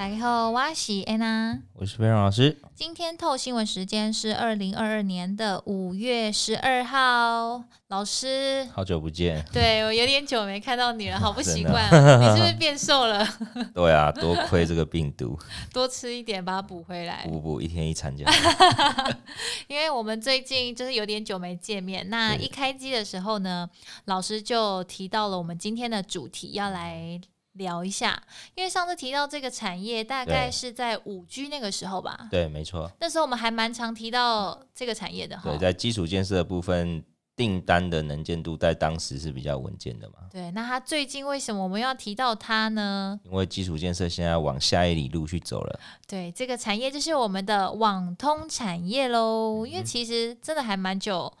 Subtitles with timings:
[0.00, 2.56] 大家好，我是安娜，我是飞扬老师。
[2.74, 7.62] 今天透新闻时间是二零二二年的五月十二号。
[7.88, 9.44] 老师，好久不见。
[9.52, 11.84] 对，我有点久没看到你了， 好不习惯。
[11.90, 13.28] 啊、你是不是变瘦了？
[13.76, 15.38] 对啊，多亏这个病毒，
[15.70, 17.26] 多吃一点把它补回来。
[17.26, 18.24] 补补，一天一餐就。
[19.68, 23.68] 因为我们最近就是有点久没见面，那一开机的时候呢，
[24.06, 27.20] 老师就提到了我们今天的主题要来。
[27.54, 28.22] 聊一下，
[28.54, 32.28] 因为上次提到这个产业，大概是在五 G 那个时候吧？
[32.30, 32.90] 对，没错。
[33.00, 35.38] 那时候我们还蛮常提到这个产业的。
[35.42, 37.02] 对，在基础建设的部分，
[37.34, 40.14] 订单的能见度在当时是比较稳健的嘛。
[40.30, 43.18] 对，那它最近为什么我们要提到它呢？
[43.24, 45.80] 因为基础建设现在往下一里路去走了。
[46.06, 49.66] 对，这个产业就是我们的网通产业喽。
[49.66, 51.32] 嗯、因为其实真的还蛮久。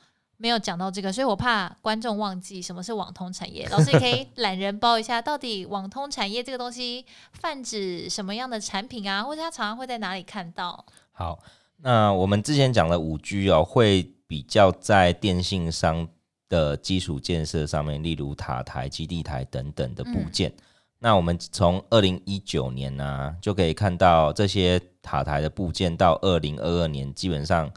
[0.42, 3.68] 没有讲到这个，所以我怕观众忘记什么是网通产业。
[3.68, 7.04] 老师，你可以 懒人包一下，到底网通产业这个东西
[7.34, 9.22] 泛指什么样的产品啊？
[9.22, 10.86] 或者它常常会在哪里看到？
[11.12, 11.38] 好，
[11.76, 16.08] 那我们之前讲的五 G 哦，会比较在电信商
[16.48, 20.48] 的基础建设上面，例如塔台、基地台等等的部件。
[20.48, 20.62] 嗯、
[21.00, 27.70] 那我们从二零一九年呢、啊，就可以看到这些塔台的部件，到二零二二年基本上。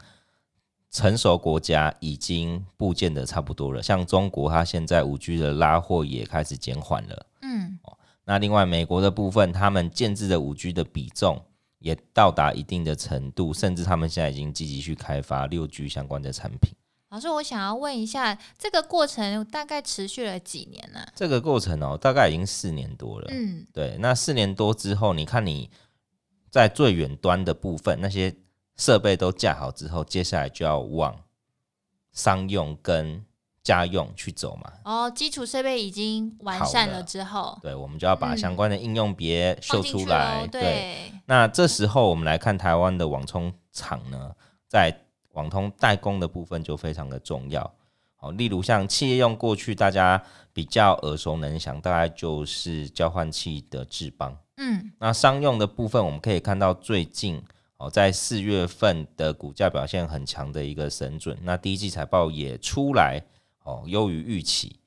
[0.94, 7.26] 成熟国家已经部件的差不多了，像中国，它现在五 G 的拉货也开始减缓了。
[7.42, 7.80] 嗯，
[8.24, 11.42] 那另外美国的部分，他们建制的五 G 的比重
[11.80, 16.72] 也到达一定的程度，甚至他们现在已经积极去开发六 G 相关的产品。
[17.08, 21.04] 老师，我想要问一下，这个过程大概持续了几年呢？
[21.16, 23.26] 这个过程哦，大概已经四年多了。
[23.32, 25.68] 嗯，对，那四年多之后，你看你
[26.52, 28.32] 在最远端的部分那些。
[28.76, 31.14] 设备都架好之后，接下来就要往
[32.12, 33.24] 商用跟
[33.62, 34.72] 家用去走嘛。
[34.84, 40.46] 哦，基础设备已经完善了之后，对，我们就要把相关的应用别秀出来。
[40.48, 44.32] 对，那这时候我们来看台湾的网通厂呢，
[44.68, 44.94] 在
[45.32, 47.74] 网通代工的部分就非常的重要。
[48.16, 50.22] 好，例如像企业用，过去大家
[50.52, 54.36] 比较耳熟能详，大概就是交换器的智邦。
[54.56, 57.42] 嗯，那商用的部分，我们可以看到最近。
[57.92, 63.20] 在四月份的股价表现很强的一个神准，那第一季财报也出来
[63.62, 64.80] 哦，优于预期。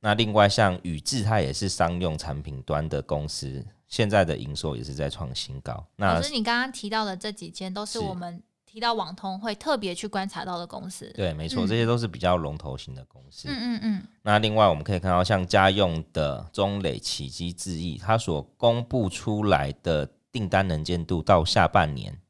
[0.00, 5.86] 那另外像宇智，它也是商用产品端的公司，现在的营收也是在创新高。
[5.96, 11.10] 那老师，你刚刚提到的这几间都是我们提到网通会特别去观察到的公司。
[11.14, 13.48] 对，没错，嗯、这些都是比较龙头型的公司。
[13.48, 14.02] 嗯嗯嗯。
[14.22, 20.08] 那另外我们可以看到，像家用的中磊、启基、智毅，它所公布出来的。
[20.30, 22.20] 订单能见度到下半年，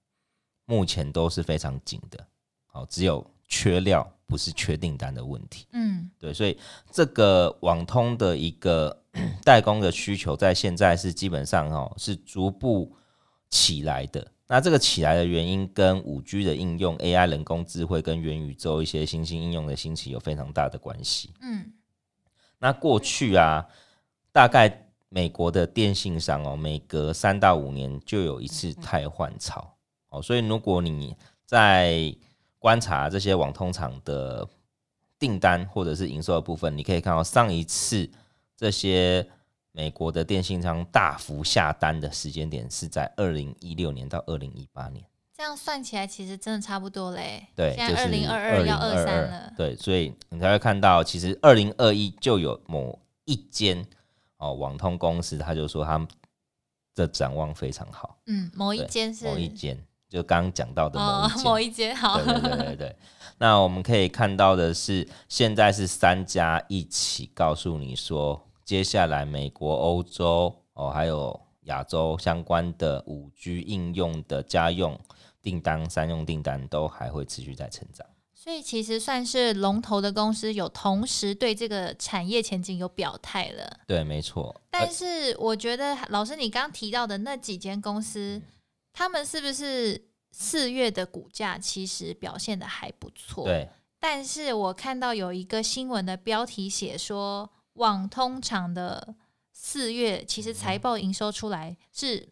[0.65, 2.27] 目前都是非常紧的，
[2.67, 5.67] 好，只有缺料，不是缺订单的问题。
[5.73, 6.59] 嗯，对，所以
[6.93, 9.03] 这个网通的一个
[9.43, 12.95] 代工的需求，在现在是基本上哦是逐步
[13.51, 14.27] 起来的。
[14.47, 21.33] 那这个起来的原因，跟五 G 的应用、AI 人工智慧跟元宇宙一些新兴应用的兴起有非常大的关系。
[21.41, 21.73] 嗯，
[22.59, 23.67] 那过去啊，
[24.31, 24.85] 大概。
[25.11, 29.75] 美国的电信商哦，每隔三到五年就有一次汰换潮
[30.11, 32.15] 哦，所以如果你在
[32.59, 34.47] 观察这些网通厂的
[35.19, 38.09] 订单或者是营收的部分，你可以看到上一次
[38.55, 39.27] 这些
[39.73, 45.03] 美国的电信商大幅下单的时间点是在二零一六年到二零一八年。
[45.35, 47.47] 这样算起来，其实真的差不多嘞。
[47.55, 49.53] 对，现在二零二二要二三了。
[49.57, 53.87] 对，所以你才会看到，其实二零二一就有某一间。
[54.39, 56.09] 哦，网通公司他就说他们
[56.95, 58.19] 的展望非常好。
[58.27, 59.79] 嗯，某一间是某一间，
[60.09, 61.39] 就刚刚讲到的某一间。
[61.39, 62.17] 哦，某一间好。
[62.23, 62.97] 对对对对对。
[63.39, 74.99] 那我们可以看到的是，现在是三家一起告诉你说，接下来美国、欧洲哦，还有亚洲相关的五 G 应用的家用
[75.41, 78.05] 订单、商用订单都还会持续在成长。
[78.49, 83.81] 所以其实算是龙头的公司，有同时对这个产业前景有表态了。
[83.87, 84.59] 对，没错。
[84.71, 88.41] 但是我觉得老师你刚提到的那几间公司，
[88.95, 93.45] 他们是不是四月的股价其实表现的还不错？
[93.45, 93.69] 对。
[94.01, 99.15] 但是我看到有一个新闻的标题写说，网通厂的
[99.53, 102.27] 四月其实财报营收出来是。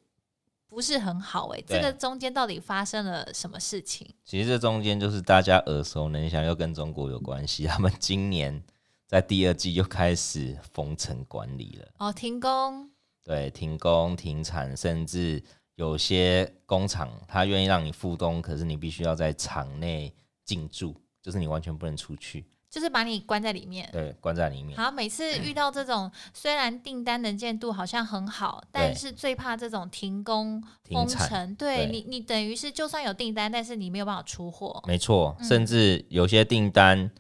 [0.69, 4.07] 不是很好哎、欸，这个中间到底发生了什么事情？
[4.25, 7.65] 其实这中间就是大家耳熟能详，又跟中国有关系。
[7.69, 8.63] 他们今年
[9.07, 12.91] 在第二季又开始封城管理了，哦，停工，
[13.23, 15.43] 对，停工、停产，甚至
[15.77, 20.13] 有些工厂他愿意让你复工，可是你必须要在厂内
[20.45, 22.45] 进驻，就是你完全不能出去。
[22.69, 24.77] 就是把你关在里面，对，关在里面。
[24.77, 31.55] 好，每次遇到这种 虽然订单能见度好像很好，但是最怕这种停工封城。
[31.55, 34.83] 对，你，你等于是就算有订单，但是你没有办法出货。
[34.87, 37.11] 没错，甚至有些订单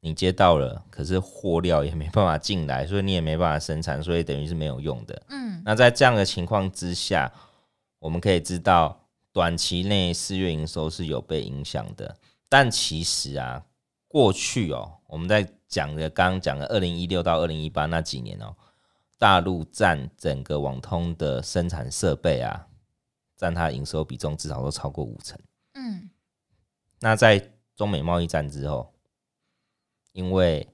[0.00, 5.22] 你接到了，可是货料也没办法进来，所以你也没办法生产，所以等于是没有用的。
[5.28, 7.30] 嗯，那在这样的情况之下，
[8.00, 8.98] 我们可以知道
[9.32, 12.16] 短期内四月营收是有被影响的，
[12.48, 13.62] 但其实啊。
[14.14, 18.54] 过去哦，我们在讲的刚刚讲的二零一六到二零一八那几年哦，
[19.18, 22.68] 大陆占整个网通的生产设备啊，
[23.36, 25.36] 占它营收比重至少都超过五成。
[25.72, 26.08] 嗯，
[27.00, 28.94] 那在中美贸易战之后，
[30.12, 30.64] 因为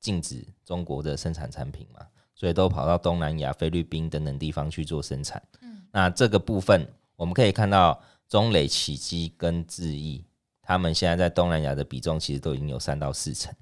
[0.00, 2.04] 禁止中国的生产产品嘛，
[2.34, 5.40] 所以都跑到东南亚、菲律宾等等地方去做生产。
[5.60, 6.84] 嗯，那这个部分
[7.14, 10.25] 我们可以看到，中磊、启基跟智易。
[10.66, 13.54] 他们现在在东南亚的比重其实都已经有三到四成，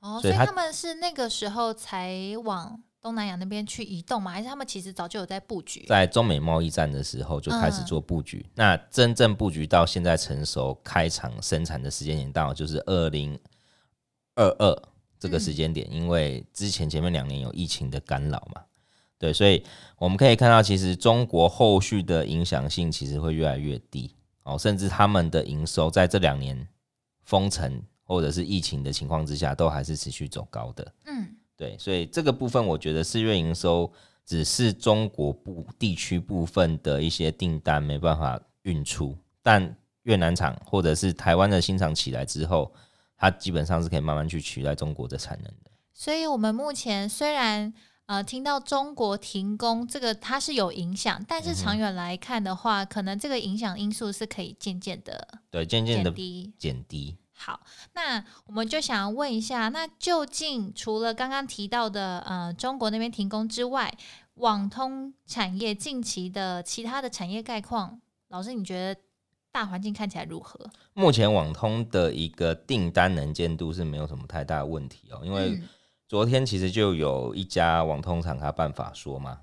[0.00, 2.12] 哦，所以他们是那个时候才
[2.42, 4.32] 往东南亚那边去移动吗？
[4.32, 5.86] 还是他们其实早就有在布局？
[5.86, 13.38] 在中美贸易战的时候就开始做布局，嗯、那真正布局到现在成熟开厂生产的时间点，到就是二零
[14.34, 14.82] 二二
[15.18, 18.62] 这个时间点，嗯、因为之前前面两年有疫情的干扰嘛，
[19.18, 19.64] 对，所以
[19.98, 24.14] 我们可以看到，其实中国后续的影响性其实会越来越低。
[24.42, 26.66] 哦，甚至他们的营收在这两年
[27.22, 30.94] 封城或者是疫情的情况之下，都还是持续走高的。
[31.06, 33.90] 嗯，对，所以这个部分我觉得四月营收
[34.24, 42.72] 只是中国部地区部分的一些订单没办法运出，但越南厂或者是台湾的新厂起来之后，
[43.16, 45.70] 它基本上是可以慢慢去取代中国的产能的。
[45.92, 47.72] 所以，我们目前虽然。
[48.10, 57.16] 呃，听到中国停工，这个它是有影响，但是长远来看的话，嗯、可能这个影响因素是可以渐渐的对渐渐的低减低。
[57.32, 57.60] 好，
[57.92, 63.96] 那我们就想问一下，那究竟除了刚刚提到的呃中国那边停工之外，
[64.34, 69.00] 网通产业近期的其他的产业概况，老师你觉得
[69.52, 70.58] 大环境看起来如何？
[70.94, 75.68] 目前网通的一个订单能见度是没有什么太大的问题哦，因为、嗯。
[76.10, 79.38] 昨天其实就有一家网通厂，他办法说嘛，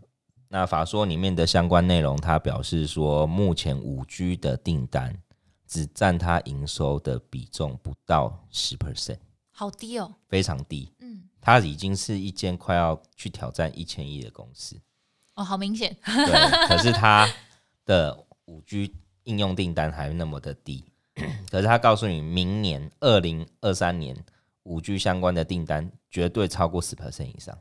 [0.49, 5.17] 那法说里面的相关内容，他表示说，目前五 G 的订单
[5.65, 9.19] 只占他营收的比重不到十 percent，
[9.49, 10.91] 好低哦，非常低。
[10.99, 14.77] 嗯，它已经是一间快要去挑战一千亿的公司
[15.35, 15.95] 哦，好明显。
[16.03, 17.25] 对，可是它
[17.85, 18.93] 的五 G
[19.23, 20.83] 应用订单还那么的低，
[21.49, 24.13] 可是他告诉你，明年二零二三年。
[24.67, 27.57] 五 G 相关的订单绝对超过十 percent 以上，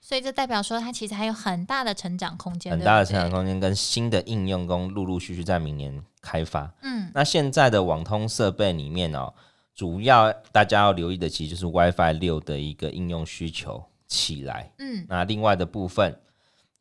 [0.00, 6.72] 所以这代表说它其实还有很大的成长空间，很大的成长空间跟新的应用工陆陆续续在明年开发。
[6.82, 9.32] 嗯，那现在的网通设备里面哦，
[9.74, 14.70] 主要大家要留意的其实就是 WiFi 六的一个应用需求起来。
[14.78, 16.20] 嗯，那另外的部分，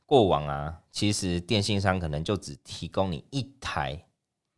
[0.05, 4.05] 过往啊，其实电信商可能就只提供你一台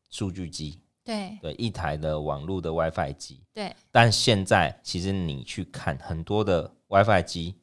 [0.09, 0.79] 数据机。
[1.05, 3.39] 对对，一台的网络的 WiFi 机。
[3.53, 7.55] 对，但现在其实你去看很多的 WiFi 机，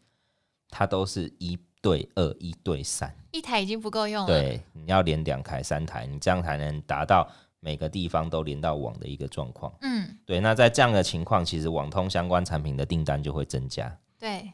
[0.70, 4.26] 它都是一对二、一对三，一台已经不够用了。
[4.28, 7.28] 对，你要连两台、三台，你这样才能达到
[7.58, 9.72] 每个地方都连到网的一个状况。
[9.80, 10.38] 嗯，对。
[10.38, 13.98] 那在这样的情况，其实网通相关产品的订单就会增加。
[14.18, 14.52] 对。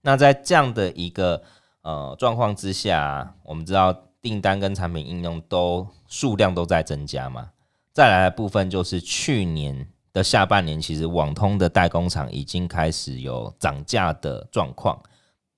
[0.00, 1.40] 那在这样的一个
[1.82, 7.51] 呃状况之下，我们知道订单跟产品应用都数量都在增加嘛。
[7.92, 14.98] 再来的部分就是去年的下半年，其实网通的代工厂已经开始有涨价的状况。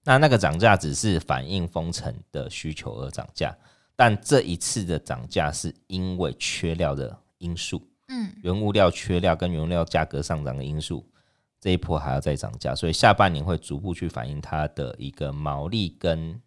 [0.05, 3.57] 那那个涨价只是反映封城的需求而涨价，
[3.95, 11.09] 但这一次的涨价是因为缺料的因素，嗯，原物料缺料跟原物料价格上涨的因素，
[11.61, 16.41] 这一波还要再涨价，所以下半年会逐步去反映它的一个毛利跟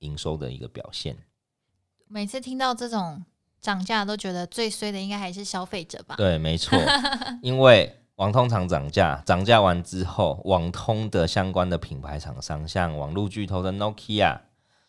[0.00, 1.16] 营收的一个表现。
[2.08, 3.24] 每次听到这种。
[3.60, 6.14] 涨价都觉得最衰的应该还是消费者吧？
[6.16, 6.78] 对，没错，
[7.42, 14.40] 因为网通厂涨价，涨价完之后，网通的相关的品牌厂商，像网络巨头的 Nokia，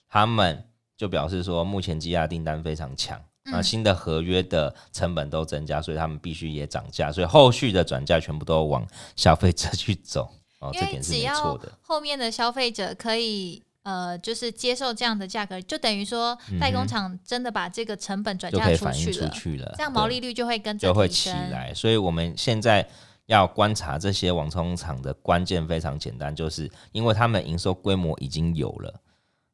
[0.10, 10.30] 他们就表示说，目前积压订单非常强，那、嗯、新的合约的成本都增加，所以他们必须也涨价，所以后续的转价全部都往消费者去走。
[10.60, 11.72] 哦，这点是没错的。
[11.82, 13.64] 后面的消费者可以。
[13.84, 21.74] 呃，就是接受这样的价格，就等于说代工厂真的把这个成本转嫁出去了，去了，这样毛利率就会跟着就会起来。
[21.74, 22.88] 所以我们现在
[23.26, 29.02] 要观察这些网通厂的关键非常简单，就是因为他们营收规模已经有了。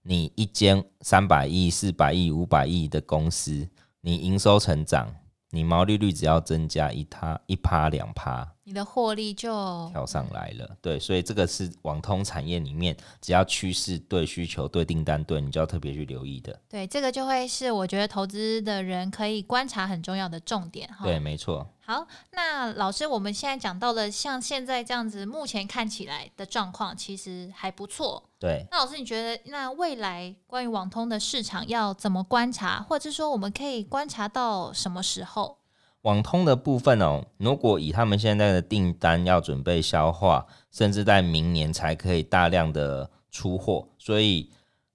[0.01, 3.67] 你一间三百亿、四百亿、五百亿的公司，
[4.01, 5.13] 你营收成长，
[5.51, 9.49] 你毛利率只要增加一趴、一趴、两趴，你的获利就
[9.93, 10.77] 跳上来了。
[10.81, 16.59] 对，所以这个是网通产业里面，只要趋势对、需求对、订单对，你就要特别去留意的。
[16.67, 21.05] 对，这个就会是我觉得投资的人可以观察很重要的重点哈。
[21.05, 21.65] 对，没错。
[21.79, 28.21] 好，那老师，我们现在讲到了像现在这样子，目前看起来的状况其实还不错。
[28.37, 35.59] 对，那老师，你觉得那未来关于网通的市场要怎么观察，或者是说我们可以观察到什么时候？
[36.07, 44.49] 网通的部分哦，如果以他们现在的订单要准备消化，甚至在明年才可以大量的出货，所以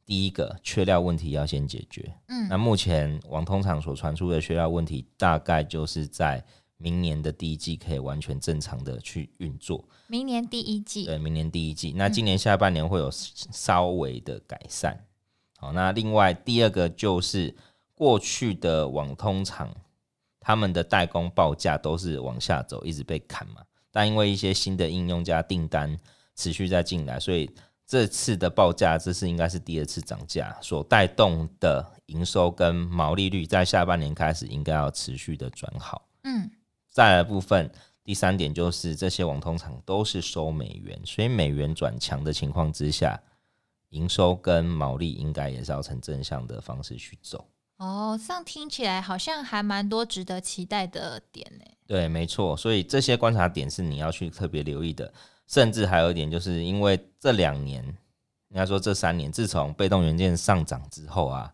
[0.07, 2.14] 第一个缺料问题要先解决。
[2.28, 6.42] 嗯，那目前网通厂所传出的缺料问题，大概就是在。
[6.78, 9.85] 明年的第一季可以完全正常的去运作。
[10.09, 11.92] 明年第一季，对，明年第一季。
[11.95, 14.92] 那今年下半年会有稍微的改善。
[14.95, 15.07] 嗯、
[15.61, 17.54] 好，那另外第二个就是
[17.95, 19.73] 过去的网通厂，
[20.43, 23.63] 他们的代工报价都是往下走，一直被砍嘛。
[23.91, 25.97] 但因为一些新的应用加订单
[26.35, 27.49] 持续在进来，所以
[27.87, 36.09] 这次的报价，这次应该是第二次涨价，所带动的营收跟毛利率，在下半年开始应该要持续的转好。
[36.25, 36.51] 嗯。
[36.89, 37.71] 再来部分，
[38.05, 43.19] 第三点就是这些网通厂都是收美元，所以美元转强的情况之下，
[43.91, 47.47] 营收跟毛利应该也是要呈正向的方式去走。
[47.83, 51.65] 哦，这样听起来好像还蛮多值得期待的点呢。
[51.85, 55.12] 对，没错，所以这些观察点是你要去特别留意的。
[55.49, 57.85] 甚至还有一点，就是因为这两年，
[58.51, 61.53] 应该说这三年，自从被动元件上涨之后啊，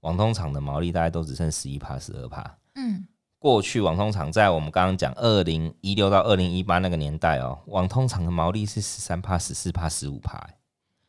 [0.00, 2.58] 网通厂的毛利大概都只剩十一趴、十二趴。
[2.74, 3.06] 嗯。
[3.38, 10.46] 过去网通厂在我们刚刚讲二零一六到二零一八那个年代哦，网通厂的毛利是十三趴、十四趴、十五趴，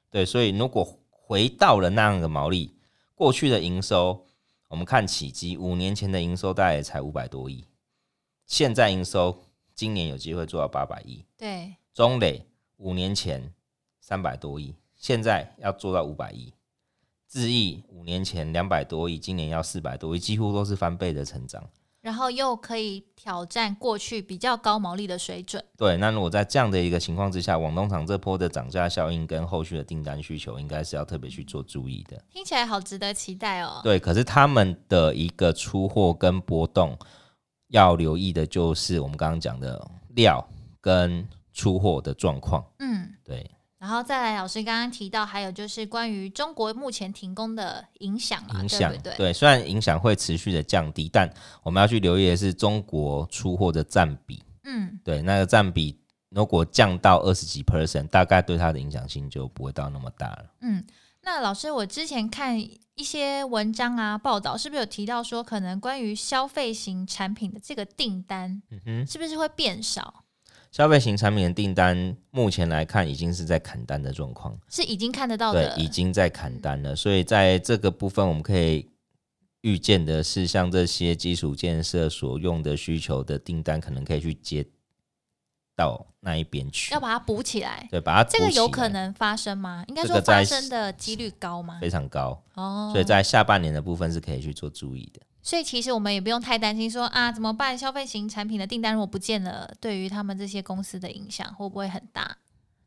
[0.09, 2.73] 对，所以如果回到了那样的毛利，
[3.13, 4.25] 过去的营收，
[4.71, 7.65] 我们看起基五年前的营收大概才五百多亿，
[8.45, 9.37] 现在营收
[9.75, 12.45] 今年有机会做到八百亿，对，中磊
[12.77, 13.53] 五年前
[13.99, 16.53] 三百多亿，现在要做到五百亿，
[17.27, 21.69] 智毅五年前两百多亿，今年要四百多亿，几乎都是翻倍的成长。
[22.01, 25.63] 然后又可以挑战过去比较高毛利的水准。
[25.77, 32.19] 对，那如果在这样的一个情况之下，广东厂这波的涨价效应跟后续的订单需求，应该是要特别去做注意的。
[32.31, 33.79] 听起来好值得期待哦。
[33.83, 36.97] 对，可是他们的一个出货跟波动，
[37.67, 39.79] 要留意的就是我们刚刚讲的
[40.15, 40.43] 料
[40.81, 42.65] 跟出货的状况。
[42.79, 43.49] 嗯，对。
[43.81, 49.15] 然后再来，老师刚刚提到，还有就是关于中国目前停工的影响嘛，影响，对不对？
[49.17, 51.27] 对，虽然影响会持续的降低，但
[51.63, 54.43] 我们要去留意的是中国出货的占比。
[54.65, 60.45] 嗯，对，那个占比如果降到二十几 percent，大概对它的影响性就不会到那么大了。
[60.59, 60.85] 嗯，
[61.23, 70.20] 那老师，我之前看一些文章啊报道，是不是有提到说，可能关于消费型产品的这个订单，嗯哼，是不是会变少？
[70.71, 76.95] 消费型产品的订单，目前来看已经是在砍单的状况，是已经看得到的，对，已经在砍单了。
[76.95, 78.89] 所以在这个部分，我们可以
[79.61, 84.65] 预见的是，像这些基础建设所用的需求的订单，可能可以去接
[85.75, 87.85] 到那一边去，要把它补起来。
[87.91, 88.29] 对，把它。
[88.29, 89.83] 这个有可能发生吗？
[89.89, 91.79] 应该说发生的几率高吗？
[91.81, 92.89] 非常高哦。
[92.93, 95.19] 所以在下半年的部分是可以去做注意的。
[95.43, 97.77] 所以其实我们也不用太担心说，啊怎么办？
[97.77, 102.37] 消费型产品的订单如果不见了，对于他们这些公司的影响会不会很大？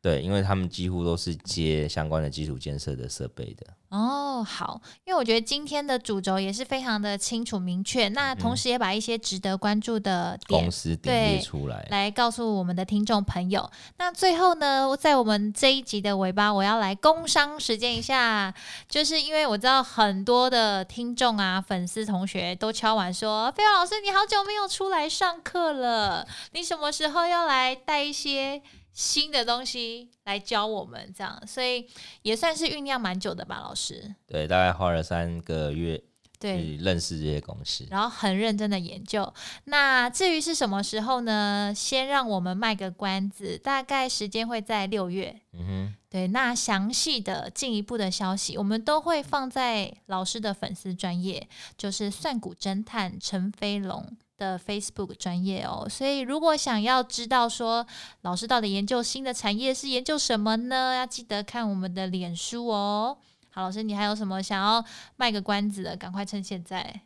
[0.05, 3.67] 对，因为他们几乎都是接相关的基础建设的设备的。
[3.89, 13.71] 哦，好，因为我觉得今天的主轴也是非常的清楚明确，那同时也把一些值得关注的公司点列出来，来告诉我们的听众朋友。
[13.97, 18.53] 那最后呢，在我们这一集的尾巴，我要来工商实践一下，
[18.87, 28.61] 就是因为我知道很多的听众啊、粉丝同学都敲完说：“飞扬老师，你好久没有出来上课了，你什么时候要来带一些？”
[28.95, 31.87] 新的东西来教我们，这样，所以
[32.23, 34.15] 也算是酝酿蛮久的吧，老师。
[34.27, 36.01] 对，大概花了三个月，
[36.39, 39.35] 对，认识这些公司，然后很认真的研究。
[39.65, 41.73] 那至于是什么时候呢？
[41.75, 45.41] 先让我们卖个关子，大概时间会在六月。
[45.55, 54.17] 嗯哼，对，那详细的进一步的消息，我们都会放在老师的粉丝专业，就是算股侦探陈飞龙。
[54.37, 57.87] 的 Facebook 专业哦，所以如果想要知道说
[58.23, 60.95] 老师到底研究新的产业是研究什么呢？
[60.97, 63.19] 要记得看我们的脸书哦。
[63.51, 64.85] 好，老师，你还有什么想要
[65.17, 65.97] 卖个关子的？
[65.97, 67.03] 赶快趁现在。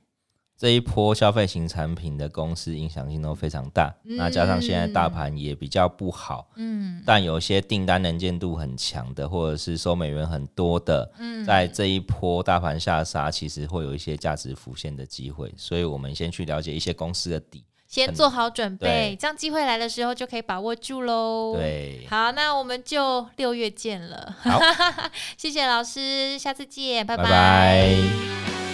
[0.58, 21.54] 这一波消费型产品的公司影响性都非常大，嗯、那加上现在大盘也比较不好，嗯，但有些订单能见度很强的，或者是收美元很多的，嗯，在这一波大盘下杀，其实会有一些价值浮现的机会，所以我们先去了解一些公司的底，先做好准备，这样机会来的时候就可以把握住喽。
[21.54, 24.34] 对，好，那我们就六月见了。
[24.40, 24.58] 好，
[25.38, 27.16] 谢谢老师，下次见，拜。
[27.16, 28.67] 拜拜。